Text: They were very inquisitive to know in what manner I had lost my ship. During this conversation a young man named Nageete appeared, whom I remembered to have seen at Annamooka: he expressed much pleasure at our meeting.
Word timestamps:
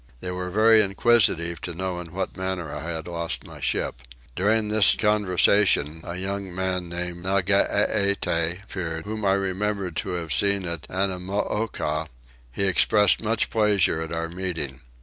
They 0.19 0.31
were 0.31 0.49
very 0.49 0.81
inquisitive 0.81 1.61
to 1.61 1.75
know 1.75 1.99
in 1.99 2.11
what 2.11 2.35
manner 2.35 2.73
I 2.73 2.89
had 2.91 3.07
lost 3.07 3.45
my 3.45 3.59
ship. 3.61 4.01
During 4.35 4.67
this 4.69 4.95
conversation 4.95 6.01
a 6.03 6.15
young 6.15 6.55
man 6.55 6.89
named 6.89 7.23
Nageete 7.23 8.63
appeared, 8.63 9.05
whom 9.05 9.23
I 9.23 9.33
remembered 9.33 9.95
to 9.97 10.13
have 10.13 10.33
seen 10.33 10.65
at 10.65 10.87
Annamooka: 10.89 12.07
he 12.51 12.63
expressed 12.63 13.21
much 13.21 13.51
pleasure 13.51 14.01
at 14.01 14.11
our 14.11 14.27
meeting. 14.29 14.81